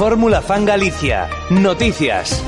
Fórmula 0.00 0.40
Fan 0.40 0.64
Galicia. 0.64 1.28
Noticias. 1.50 2.42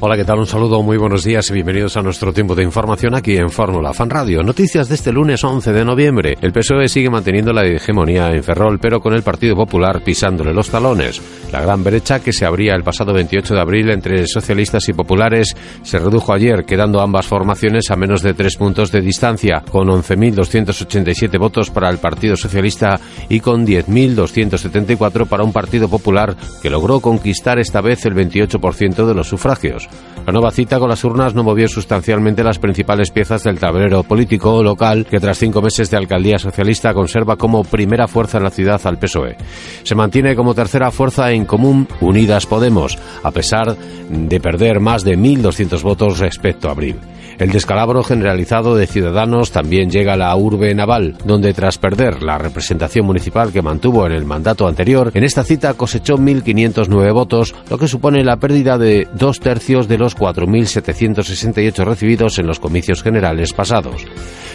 Hola, 0.00 0.16
¿qué 0.16 0.24
tal? 0.24 0.38
Un 0.38 0.46
saludo, 0.46 0.80
muy 0.80 0.96
buenos 0.96 1.24
días 1.24 1.50
y 1.50 1.54
bienvenidos 1.54 1.96
a 1.96 2.02
nuestro 2.02 2.32
tiempo 2.32 2.54
de 2.54 2.62
información 2.62 3.16
aquí 3.16 3.36
en 3.36 3.50
Fórmula 3.50 3.92
Fan 3.92 4.08
Radio. 4.08 4.44
Noticias 4.44 4.88
de 4.88 4.94
este 4.94 5.10
lunes 5.10 5.42
11 5.42 5.72
de 5.72 5.84
noviembre. 5.84 6.38
El 6.40 6.52
PSOE 6.52 6.86
sigue 6.86 7.10
manteniendo 7.10 7.52
la 7.52 7.66
hegemonía 7.66 8.32
en 8.32 8.44
Ferrol, 8.44 8.78
pero 8.78 9.00
con 9.00 9.12
el 9.12 9.24
Partido 9.24 9.56
Popular 9.56 10.00
pisándole 10.04 10.54
los 10.54 10.70
talones. 10.70 11.20
La 11.50 11.62
gran 11.62 11.82
brecha 11.82 12.20
que 12.20 12.32
se 12.32 12.46
abría 12.46 12.76
el 12.76 12.84
pasado 12.84 13.12
28 13.12 13.54
de 13.54 13.60
abril 13.60 13.90
entre 13.90 14.24
socialistas 14.28 14.88
y 14.88 14.92
populares 14.92 15.56
se 15.82 15.98
redujo 15.98 16.32
ayer, 16.32 16.64
quedando 16.64 17.00
ambas 17.00 17.26
formaciones 17.26 17.90
a 17.90 17.96
menos 17.96 18.22
de 18.22 18.34
tres 18.34 18.54
puntos 18.56 18.92
de 18.92 19.00
distancia, 19.00 19.64
con 19.68 19.88
11.287 19.88 21.40
votos 21.40 21.70
para 21.70 21.90
el 21.90 21.98
Partido 21.98 22.36
Socialista 22.36 23.00
y 23.28 23.40
con 23.40 23.66
10.274 23.66 25.26
para 25.26 25.42
un 25.42 25.52
Partido 25.52 25.88
Popular 25.88 26.36
que 26.62 26.70
logró 26.70 27.00
conquistar 27.00 27.58
esta 27.58 27.80
vez 27.80 28.06
el 28.06 28.14
28% 28.14 29.04
de 29.04 29.14
los 29.14 29.26
sufragios. 29.26 29.87
La 30.26 30.32
nueva 30.32 30.50
cita 30.50 30.78
con 30.78 30.90
las 30.90 31.02
urnas 31.04 31.34
no 31.34 31.42
movió 31.42 31.68
sustancialmente 31.68 32.44
las 32.44 32.58
principales 32.58 33.10
piezas 33.10 33.44
del 33.44 33.58
tablero 33.58 34.02
político 34.02 34.62
local 34.62 35.06
que 35.06 35.20
tras 35.20 35.38
cinco 35.38 35.62
meses 35.62 35.90
de 35.90 35.96
alcaldía 35.96 36.38
socialista 36.38 36.92
conserva 36.92 37.36
como 37.36 37.64
primera 37.64 38.06
fuerza 38.06 38.36
en 38.36 38.44
la 38.44 38.50
ciudad 38.50 38.80
al 38.84 38.98
PSOE. 38.98 39.36
Se 39.84 39.94
mantiene 39.94 40.36
como 40.36 40.54
tercera 40.54 40.90
fuerza 40.90 41.30
en 41.30 41.46
común 41.46 41.88
Unidas 42.02 42.44
Podemos, 42.44 42.98
a 43.22 43.30
pesar 43.30 43.74
de 43.76 44.40
perder 44.40 44.80
más 44.80 45.02
de 45.02 45.16
1.200 45.16 45.80
votos 45.82 46.18
respecto 46.18 46.68
a 46.68 46.72
abril. 46.72 46.96
El 47.38 47.52
descalabro 47.52 48.02
generalizado 48.02 48.74
de 48.74 48.88
Ciudadanos 48.88 49.52
también 49.52 49.90
llega 49.90 50.14
a 50.14 50.16
la 50.16 50.34
urbe 50.34 50.74
naval, 50.74 51.16
donde 51.24 51.54
tras 51.54 51.78
perder 51.78 52.20
la 52.20 52.36
representación 52.36 53.06
municipal 53.06 53.52
que 53.52 53.62
mantuvo 53.62 54.04
en 54.06 54.12
el 54.12 54.24
mandato 54.24 54.66
anterior, 54.66 55.12
en 55.14 55.22
esta 55.22 55.44
cita 55.44 55.74
cosechó 55.74 56.18
1.509 56.18 57.12
votos, 57.12 57.54
lo 57.70 57.78
que 57.78 57.86
supone 57.86 58.24
la 58.24 58.38
pérdida 58.38 58.76
de 58.76 59.06
dos 59.14 59.38
tercios 59.38 59.77
de 59.86 59.98
los 59.98 60.16
4.768 60.16 61.84
recibidos 61.84 62.38
en 62.38 62.46
los 62.46 62.58
comicios 62.58 63.02
generales 63.02 63.52
pasados. 63.52 64.06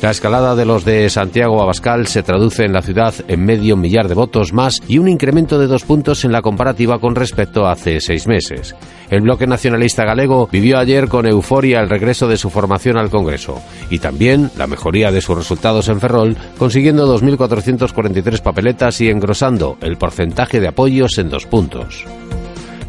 La 0.00 0.10
escalada 0.10 0.54
de 0.54 0.64
los 0.64 0.86
de 0.86 1.10
Santiago 1.10 1.60
Abascal 1.60 2.06
se 2.06 2.22
traduce 2.22 2.64
en 2.64 2.72
la 2.72 2.80
ciudad 2.80 3.12
en 3.28 3.44
medio 3.44 3.76
millar 3.76 4.08
de 4.08 4.14
votos 4.14 4.54
más 4.54 4.80
y 4.88 4.96
un 4.96 5.08
incremento 5.08 5.58
de 5.58 5.66
dos 5.66 5.84
puntos 5.84 6.24
en 6.24 6.32
la 6.32 6.40
comparativa 6.40 6.98
con 6.98 7.14
respecto 7.14 7.66
a 7.66 7.72
hace 7.72 8.00
seis 8.00 8.26
meses. 8.26 8.74
El 9.10 9.22
bloque 9.22 9.46
nacionalista 9.46 10.04
galego 10.04 10.48
vivió 10.50 10.78
ayer 10.78 11.08
con 11.08 11.26
euforia 11.26 11.80
el 11.80 11.90
regreso 11.90 12.28
de 12.28 12.36
su 12.36 12.48
formación 12.48 12.96
al 12.96 13.10
Congreso 13.10 13.60
y 13.90 13.98
también 13.98 14.50
la 14.56 14.66
mejoría 14.66 15.10
de 15.10 15.20
sus 15.20 15.36
resultados 15.36 15.88
en 15.88 16.00
Ferrol, 16.00 16.36
consiguiendo 16.56 17.12
2.443 17.18 18.40
papeletas 18.40 19.00
y 19.00 19.10
engrosando 19.10 19.76
el 19.82 19.98
porcentaje 19.98 20.60
de 20.60 20.68
apoyos 20.68 21.18
en 21.18 21.28
dos 21.28 21.46
puntos. 21.46 22.06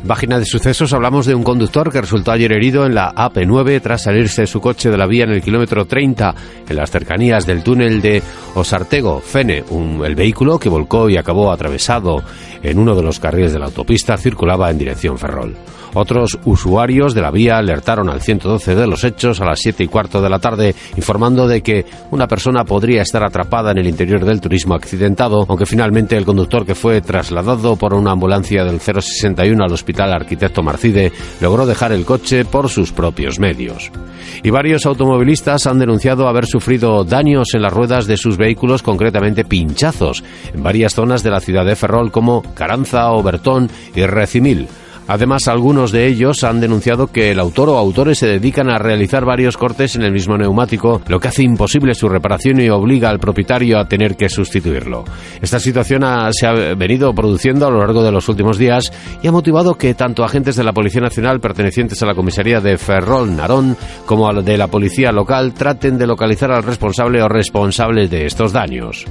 Página 0.07 0.39
de 0.39 0.45
sucesos 0.45 0.93
hablamos 0.93 1.27
de 1.27 1.35
un 1.35 1.43
conductor 1.43 1.91
que 1.91 2.01
resultó 2.01 2.31
ayer 2.31 2.51
herido 2.51 2.85
en 2.87 2.95
la 2.95 3.13
AP9 3.13 3.81
tras 3.81 4.03
salirse 4.03 4.41
de 4.41 4.47
su 4.47 4.59
coche 4.59 4.89
de 4.89 4.97
la 4.97 5.05
vía 5.05 5.25
en 5.25 5.31
el 5.31 5.43
kilómetro 5.43 5.85
30 5.85 6.35
en 6.67 6.75
las 6.75 6.89
cercanías 6.89 7.45
del 7.45 7.61
túnel 7.61 8.01
de 8.01 8.21
Osartego, 8.55 9.21
Fene. 9.21 9.63
Un, 9.69 10.03
el 10.03 10.15
vehículo 10.15 10.57
que 10.57 10.69
volcó 10.69 11.07
y 11.07 11.17
acabó 11.17 11.51
atravesado 11.51 12.23
en 12.63 12.79
uno 12.79 12.95
de 12.95 13.03
los 13.03 13.19
carriles 13.19 13.53
de 13.53 13.59
la 13.59 13.67
autopista 13.67 14.17
circulaba 14.17 14.71
en 14.71 14.79
dirección 14.79 15.19
Ferrol. 15.19 15.55
Otros 15.93 16.39
usuarios 16.45 17.13
de 17.13 17.21
la 17.21 17.31
vía 17.31 17.57
alertaron 17.57 18.09
al 18.09 18.21
112 18.21 18.75
de 18.75 18.87
los 18.87 19.03
hechos 19.03 19.41
a 19.41 19.45
las 19.45 19.59
7 19.59 19.83
y 19.83 19.87
cuarto 19.87 20.21
de 20.21 20.29
la 20.29 20.39
tarde, 20.39 20.73
informando 20.95 21.47
de 21.47 21.61
que 21.61 21.85
una 22.11 22.27
persona 22.27 22.63
podría 22.63 23.01
estar 23.01 23.23
atrapada 23.23 23.71
en 23.71 23.79
el 23.79 23.87
interior 23.87 24.23
del 24.23 24.39
turismo 24.39 24.73
accidentado, 24.73 25.45
aunque 25.49 25.65
finalmente 25.65 26.15
el 26.15 26.25
conductor 26.25 26.65
que 26.65 26.75
fue 26.75 27.01
trasladado 27.01 27.75
por 27.75 27.93
una 27.93 28.11
ambulancia 28.11 28.63
del 28.63 28.79
061 28.79 29.61
al 29.61 29.73
Hospital 29.73 29.90
Arquitecto 29.99 30.63
Marcide 30.63 31.11
logró 31.39 31.65
dejar 31.65 31.91
el 31.91 32.05
coche 32.05 32.45
por 32.45 32.69
sus 32.69 32.91
propios 32.91 33.39
medios. 33.39 33.91
Y 34.43 34.49
varios 34.49 34.85
automovilistas 34.85 35.67
han 35.67 35.79
denunciado 35.79 36.27
haber 36.27 36.45
sufrido 36.45 37.03
daños 37.03 37.53
en 37.53 37.61
las 37.61 37.73
ruedas 37.73 38.07
de 38.07 38.17
sus 38.17 38.37
vehículos, 38.37 38.81
concretamente 38.81 39.45
pinchazos, 39.45 40.23
en 40.53 40.63
varias 40.63 40.93
zonas 40.93 41.23
de 41.23 41.31
la 41.31 41.39
ciudad 41.39 41.65
de 41.65 41.75
Ferrol 41.75 42.11
como 42.11 42.41
Caranza, 42.53 43.11
Obertón 43.11 43.69
y 43.95 44.05
Recimil. 44.05 44.67
Además, 45.11 45.49
algunos 45.49 45.91
de 45.91 46.07
ellos 46.07 46.45
han 46.45 46.61
denunciado 46.61 47.07
que 47.07 47.31
el 47.31 47.39
autor 47.41 47.67
o 47.67 47.77
autores 47.77 48.17
se 48.17 48.27
dedican 48.27 48.69
a 48.69 48.77
realizar 48.77 49.25
varios 49.25 49.57
cortes 49.57 49.97
en 49.97 50.03
el 50.03 50.13
mismo 50.13 50.37
neumático, 50.37 51.01
lo 51.09 51.19
que 51.19 51.27
hace 51.27 51.43
imposible 51.43 51.93
su 51.95 52.07
reparación 52.07 52.61
y 52.61 52.69
obliga 52.69 53.09
al 53.09 53.19
propietario 53.19 53.77
a 53.77 53.89
tener 53.89 54.15
que 54.15 54.29
sustituirlo. 54.29 55.03
Esta 55.41 55.59
situación 55.59 56.03
se 56.31 56.47
ha 56.47 56.53
venido 56.75 57.13
produciendo 57.13 57.67
a 57.67 57.69
lo 57.69 57.79
largo 57.79 58.03
de 58.03 58.13
los 58.13 58.29
últimos 58.29 58.57
días 58.57 58.89
y 59.21 59.27
ha 59.27 59.33
motivado 59.33 59.75
que 59.75 59.95
tanto 59.95 60.23
agentes 60.23 60.55
de 60.55 60.63
la 60.63 60.71
Policía 60.71 61.01
Nacional 61.01 61.41
pertenecientes 61.41 62.01
a 62.01 62.05
la 62.05 62.15
comisaría 62.15 62.61
de 62.61 62.77
Ferrol 62.77 63.35
Narón 63.35 63.75
como 64.05 64.31
de 64.41 64.57
la 64.57 64.67
policía 64.67 65.11
local 65.11 65.53
traten 65.53 65.97
de 65.97 66.07
localizar 66.07 66.53
al 66.53 66.63
responsable 66.63 67.21
o 67.21 67.27
responsables 67.27 68.09
de 68.09 68.27
estos 68.27 68.53
daños. 68.53 69.05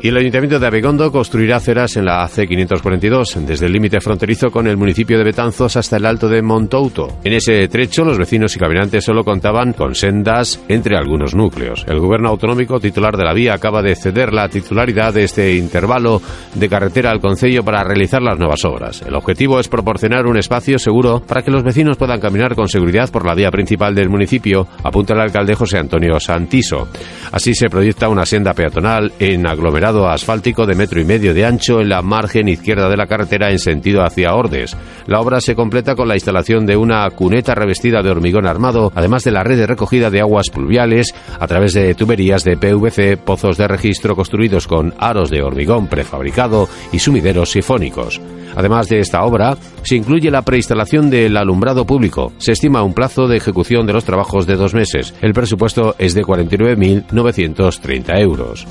Y 0.00 0.08
el 0.08 0.16
Ayuntamiento 0.16 0.60
de 0.60 0.66
Abegondo 0.66 1.10
construirá 1.10 1.56
aceras 1.56 1.96
en 1.96 2.04
la 2.04 2.24
AC542, 2.28 3.34
desde 3.44 3.66
el 3.66 3.72
límite 3.72 4.00
fronterizo 4.00 4.48
con 4.48 4.68
el 4.68 4.76
municipio 4.76 5.18
de 5.18 5.24
Betanzos 5.24 5.76
hasta 5.76 5.96
el 5.96 6.06
alto 6.06 6.28
de 6.28 6.40
Montouto. 6.40 7.18
En 7.24 7.32
ese 7.32 7.66
trecho, 7.66 8.04
los 8.04 8.16
vecinos 8.16 8.54
y 8.54 8.60
caminantes 8.60 9.04
solo 9.04 9.24
contaban 9.24 9.72
con 9.72 9.96
sendas 9.96 10.62
entre 10.68 10.96
algunos 10.96 11.34
núcleos. 11.34 11.84
El 11.88 11.98
gobierno 11.98 12.28
autonómico 12.28 12.78
titular 12.78 13.16
de 13.16 13.24
la 13.24 13.34
vía 13.34 13.54
acaba 13.54 13.82
de 13.82 13.96
ceder 13.96 14.32
la 14.32 14.48
titularidad 14.48 15.12
de 15.12 15.24
este 15.24 15.56
intervalo 15.56 16.22
de 16.54 16.68
carretera 16.68 17.10
al 17.10 17.20
Concello 17.20 17.64
para 17.64 17.82
realizar 17.82 18.22
las 18.22 18.38
nuevas 18.38 18.64
obras. 18.64 19.02
El 19.02 19.16
objetivo 19.16 19.58
es 19.58 19.66
proporcionar 19.66 20.26
un 20.26 20.38
espacio 20.38 20.78
seguro 20.78 21.20
para 21.26 21.42
que 21.42 21.50
los 21.50 21.64
vecinos 21.64 21.96
puedan 21.96 22.20
caminar 22.20 22.54
con 22.54 22.68
seguridad 22.68 23.10
por 23.10 23.26
la 23.26 23.34
vía 23.34 23.50
principal 23.50 23.96
del 23.96 24.08
municipio, 24.08 24.68
apunta 24.84 25.14
el 25.14 25.20
alcalde 25.20 25.56
José 25.56 25.78
Antonio 25.78 26.20
Santiso. 26.20 26.88
Así 27.32 27.52
se 27.52 27.68
proyecta 27.68 28.08
una 28.08 28.24
senda 28.24 28.54
peatonal 28.54 29.12
en 29.18 29.46
asfáltico 29.88 30.66
de 30.66 30.74
metro 30.74 31.00
y 31.00 31.04
medio 31.04 31.32
de 31.32 31.46
ancho 31.46 31.80
en 31.80 31.88
la 31.88 32.02
margen 32.02 32.48
izquierda 32.48 32.88
de 32.88 32.96
la 32.96 33.06
carretera 33.06 33.50
en 33.50 33.58
sentido 33.58 34.02
hacia 34.02 34.34
Ordes. 34.34 34.76
La 35.06 35.20
obra 35.20 35.40
se 35.40 35.54
completa 35.54 35.94
con 35.94 36.08
la 36.08 36.14
instalación 36.14 36.66
de 36.66 36.76
una 36.76 37.08
cuneta 37.10 37.54
revestida 37.54 38.02
de 38.02 38.10
hormigón 38.10 38.46
armado, 38.46 38.92
además 38.94 39.24
de 39.24 39.32
la 39.32 39.42
red 39.42 39.56
de 39.56 39.66
recogida 39.66 40.10
de 40.10 40.20
aguas 40.20 40.50
pluviales 40.50 41.14
a 41.40 41.46
través 41.46 41.72
de 41.72 41.94
tuberías 41.94 42.44
de 42.44 42.56
PVC, 42.56 43.16
pozos 43.16 43.56
de 43.56 43.66
registro 43.66 44.14
construidos 44.14 44.66
con 44.66 44.94
aros 44.98 45.30
de 45.30 45.42
hormigón 45.42 45.86
prefabricado 45.86 46.68
y 46.92 46.98
sumideros 46.98 47.50
sifónicos. 47.50 48.20
Además 48.56 48.88
de 48.88 49.00
esta 49.00 49.22
obra, 49.24 49.56
se 49.82 49.96
incluye 49.96 50.30
la 50.30 50.42
preinstalación 50.42 51.10
del 51.10 51.36
alumbrado 51.36 51.86
público. 51.86 52.32
Se 52.38 52.52
estima 52.52 52.82
un 52.82 52.94
plazo 52.94 53.28
de 53.28 53.36
ejecución 53.36 53.86
de 53.86 53.92
los 53.92 54.04
trabajos 54.04 54.46
de 54.46 54.56
dos 54.56 54.74
meses. 54.74 55.14
El 55.20 55.32
presupuesto 55.32 55.94
es 55.98 56.14
de 56.14 56.24
49.930 56.24 58.20
euros. 58.20 58.66